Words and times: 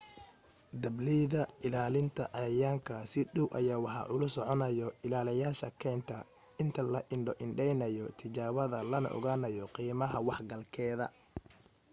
dableyda 0.83 1.41
ilaalinta 1.67 2.23
cayayaanka 2.33 2.95
si 3.11 3.19
dhaw 3.33 3.47
ayaa 3.59 3.83
waxa 3.85 4.09
ula 4.15 4.27
soconayo 4.35 4.87
ilaaliyayaasha 5.05 5.69
keynta 5.81 6.15
inta 6.63 6.81
la 6.93 7.01
indho 7.15 7.33
indheynayo 7.45 8.05
tijaabada 8.19 8.77
lana 8.91 9.09
ogaanayo 9.17 9.65
qiimaha 9.75 10.17
wax 10.27 10.39
galgeeda 10.49 11.05